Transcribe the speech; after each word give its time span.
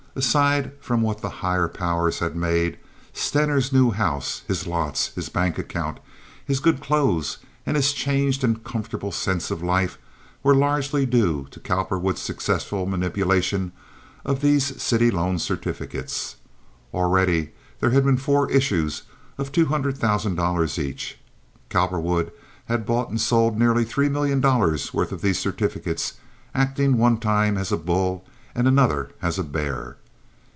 Aside 0.13 0.73
from 0.81 1.01
what 1.01 1.21
the 1.21 1.29
higher 1.39 1.69
powers 1.69 2.19
had 2.19 2.35
made, 2.35 2.77
Stener's 3.13 3.71
new 3.71 3.91
house, 3.91 4.41
his 4.45 4.67
lots, 4.67 5.07
his 5.13 5.29
bank 5.29 5.57
account, 5.57 5.99
his 6.45 6.59
good 6.59 6.81
clothes, 6.81 7.37
and 7.65 7.77
his 7.77 7.93
changed 7.93 8.43
and 8.43 8.61
comfortable 8.61 9.13
sense 9.13 9.49
of 9.51 9.63
life 9.63 9.97
were 10.43 10.53
largely 10.53 11.05
due 11.05 11.47
to 11.51 11.61
Cowperwood's 11.61 12.19
successful 12.19 12.85
manipulation 12.85 13.71
of 14.25 14.41
these 14.41 14.81
city 14.83 15.11
loan 15.11 15.39
certificates. 15.39 16.35
Already 16.93 17.51
there 17.79 17.91
had 17.91 18.03
been 18.03 18.17
four 18.17 18.51
issues 18.51 19.03
of 19.37 19.49
two 19.53 19.67
hundred 19.67 19.97
thousand 19.97 20.35
dollars 20.35 20.77
each. 20.77 21.17
Cowperwood 21.69 22.33
had 22.65 22.85
bought 22.85 23.09
and 23.09 23.21
sold 23.21 23.57
nearly 23.57 23.85
three 23.85 24.09
million 24.09 24.41
dollars' 24.41 24.93
worth 24.93 25.13
of 25.13 25.21
these 25.21 25.39
certificates, 25.39 26.15
acting 26.53 26.97
one 26.97 27.17
time 27.17 27.57
as 27.57 27.71
a 27.71 27.77
"bull" 27.77 28.25
and 28.53 28.67
another 28.67 29.11
as 29.21 29.39
a 29.39 29.43
"bear." 29.45 29.95